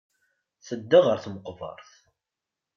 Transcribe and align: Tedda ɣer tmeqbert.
Tedda 0.65 0.99
ɣer 1.05 1.17
tmeqbert. 1.23 1.91